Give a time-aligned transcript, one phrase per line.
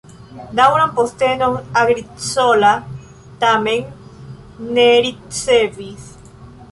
[0.59, 2.71] Daŭran postenon Agricola
[3.43, 6.09] tamen ne ricevis.